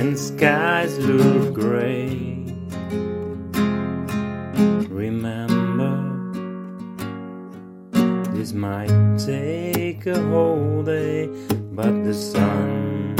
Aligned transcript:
when 0.00 0.16
skies 0.16 0.98
look 0.98 1.52
gray. 1.52 2.08
Remember, 4.88 5.94
this 8.32 8.54
might 8.54 9.18
take 9.18 10.06
a 10.06 10.18
whole 10.30 10.82
day, 10.82 11.28
but 11.72 11.92
the 12.02 12.14
sun 12.14 13.14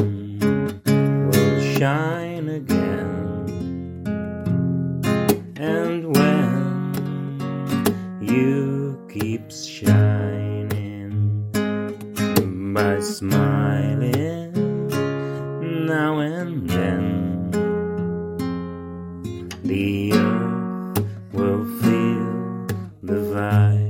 will 1.31 1.61
shine 1.77 2.49
again. 2.49 3.45
And 5.57 6.17
when 6.17 6.89
you 8.23 8.99
keep 9.13 9.53
shining 9.53 11.13
by 12.73 13.01
smiling 13.01 14.20
earth 19.81 21.07
will 21.33 21.65
feel 21.81 22.67
the 23.03 23.19
vibe. 23.33 23.89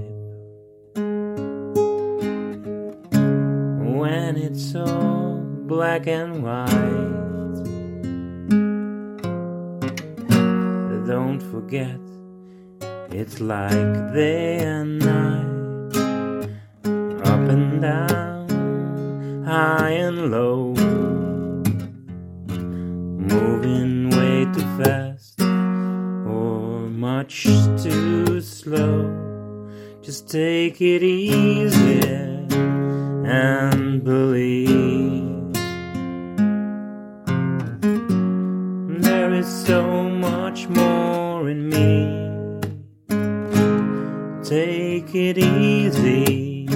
When 3.99 4.37
it's 4.37 4.75
all 4.75 5.41
black 5.67 6.07
and 6.07 6.43
white. 6.43 7.19
Don't 11.07 11.41
forget, 11.41 11.99
it's 13.11 13.41
like 13.41 14.13
day 14.15 14.59
and 14.59 15.01
night, 15.01 16.47
up 17.33 17.45
and 17.57 17.83
down, 17.83 19.43
high 19.45 19.91
and 19.91 20.31
low, 20.31 20.73
moving 23.33 24.11
way 24.11 24.45
too 24.55 24.67
fast 24.79 25.10
much 27.31 27.45
too 27.81 28.41
slow. 28.41 29.71
Just 30.03 30.29
take 30.29 30.81
it 30.81 31.01
easy 31.01 32.01
and 33.25 34.03
believe. 34.03 35.53
There 39.01 39.33
is 39.33 39.47
so 39.47 40.09
much 40.11 40.67
more 40.67 41.49
in 41.49 41.69
me. 41.69 42.59
Take 44.43 45.15
it 45.15 45.39
easy 45.39 46.67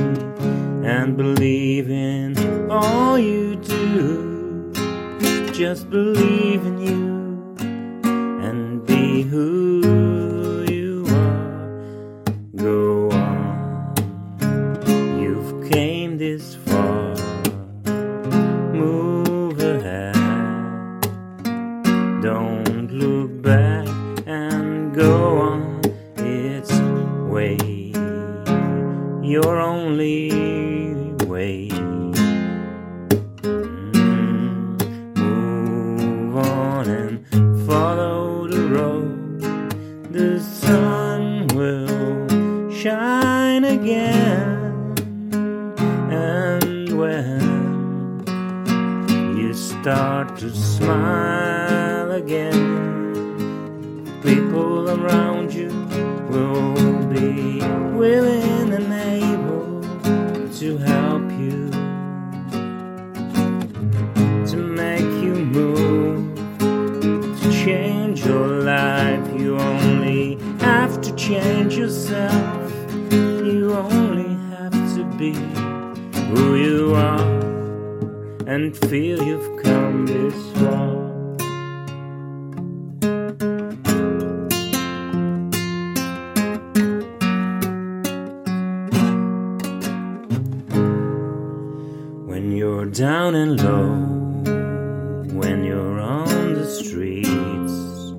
and 0.84 1.16
believe 1.16 1.90
in 1.90 2.70
all 2.70 3.18
you 3.18 3.56
do. 3.56 4.72
Just 5.52 5.90
believe 5.90 6.64
in 6.64 6.78
you 6.78 7.23
Your 29.24 29.58
only 29.58 30.30
way. 31.26 31.68
Mm, 33.42 34.78
Move 35.16 36.36
on 36.36 36.88
and 36.88 37.66
follow 37.66 38.46
the 38.46 38.62
road. 38.68 39.40
The 40.12 40.38
sun 40.40 41.46
will 41.48 42.70
shine 42.70 43.64
again. 43.64 44.94
And 46.10 46.98
when 46.98 48.24
you 49.38 49.54
start 49.54 50.36
to 50.38 50.54
smile 50.54 52.12
again. 52.12 52.84
People 54.22 54.90
around 54.90 55.52
you 55.54 55.68
will 56.30 56.93
be 57.14 57.60
willing 57.96 58.72
and 58.72 58.92
able 58.92 59.80
to 60.52 60.78
help 60.78 61.30
you, 61.30 61.70
to 64.50 64.56
make 64.56 65.10
you 65.22 65.34
move, 65.34 66.34
to 67.40 67.52
change 67.52 68.24
your 68.26 68.48
life. 68.62 69.40
You 69.40 69.58
only 69.58 70.38
have 70.58 71.00
to 71.02 71.14
change 71.14 71.76
yourself. 71.76 72.72
You 73.12 73.74
only 73.74 74.34
have 74.56 74.72
to 74.96 75.04
be 75.16 75.34
who 76.34 76.56
you 76.56 76.94
are 76.94 77.40
and 78.48 78.76
feel 78.76 79.22
you've 79.22 79.62
come 79.62 80.06
this 80.06 80.34
far. 80.58 80.83
Down 92.94 93.34
and 93.34 93.60
low, 93.60 93.90
when 95.36 95.64
you're 95.64 95.98
on 95.98 96.54
the 96.54 96.64
streets, 96.64 98.12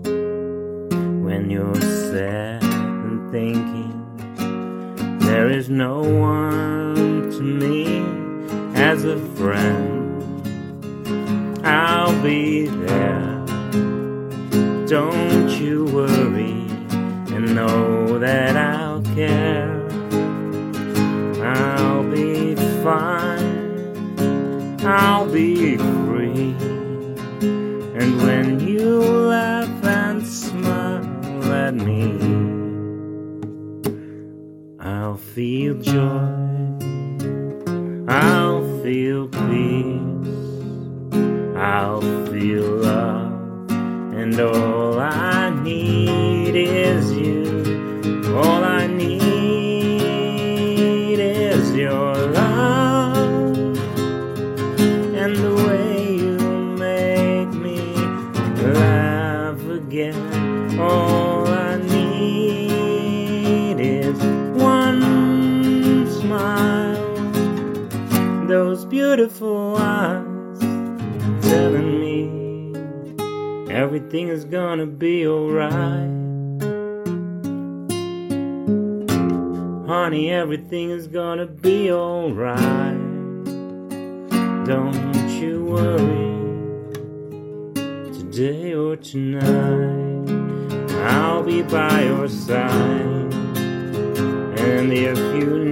when 1.24 1.50
you're 1.50 1.74
sad 2.12 2.62
and 2.62 3.31
thinking, 3.31 5.18
there 5.19 5.50
is 5.50 5.69
no 5.69 6.02
one 6.02 7.31
to 7.31 7.41
me 7.41 8.03
as 8.75 9.06
a 9.06 9.18
friend. 9.38 10.46
I'll 11.66 12.22
be 12.22 12.68
there. 12.68 13.46
Don't 14.88 15.52
you 15.52 15.86
worry 15.86 16.68
and 17.34 17.56
know 17.56 18.19
that 18.19 18.57
I'll 18.57 19.02
care. 19.16 19.72
I'll 21.42 22.03
be 22.12 22.56
fine. 22.84 23.15
I'll 24.85 25.25
be 25.25 25.78
free. 25.78 26.56
And 28.00 28.21
when 28.21 28.60
you 28.60 29.00
laugh 29.00 29.83
and 29.83 30.25
smile 30.25 31.54
at 31.54 31.74
me, 31.74 32.19
I'll 34.80 35.18
feel 35.18 35.74
joy. 35.75 36.45
I'll 38.07 38.63
feel 38.83 39.27
peace. 39.27 40.27
I'll 41.57 42.01
feel 42.27 42.63
love. 42.63 43.31
And 44.13 44.39
all 44.39 45.00
I 45.00 45.50
need 45.63 46.56
is 46.56 47.12
you. 47.12 48.36
All 48.36 48.63
I 48.63 48.75
Beautiful 68.90 69.76
eyes 69.78 70.60
telling 71.42 72.00
me 72.00 73.74
everything 73.74 74.28
is 74.28 74.46
gonna 74.46 74.86
be 74.86 75.28
alright. 75.28 76.12
Honey, 79.88 80.32
everything 80.32 80.92
is 80.92 81.08
gonna 81.08 81.48
be 81.48 81.92
alright. 81.92 82.96
Don't 84.66 85.30
you 85.42 85.66
worry, 85.66 86.34
today 88.14 88.76
or 88.76 88.96
tonight, 88.98 90.30
I'll 91.08 91.44
be 91.44 91.64
by 91.64 92.04
your 92.04 92.28
side. 92.28 93.34
And 94.58 94.94
if 94.94 95.18
you 95.18 95.64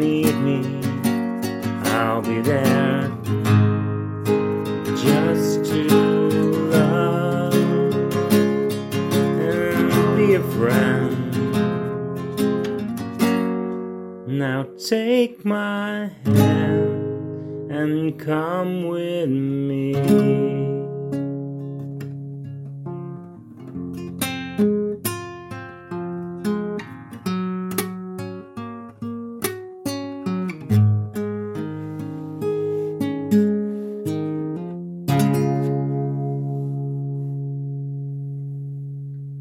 take 14.94 15.44
my 15.44 16.12
hand 16.24 17.72
and 17.72 18.20
come 18.20 18.88
with 18.88 19.28
me. 19.28 20.63